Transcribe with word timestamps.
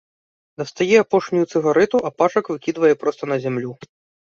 Дастае 0.61 0.87
апошнюю 1.03 1.45
цыгарэту, 1.51 2.03
а 2.09 2.15
пачак 2.19 2.45
выкідвае 2.57 2.93
проста 3.07 3.23
на 3.35 3.43
зямлю. 3.49 3.71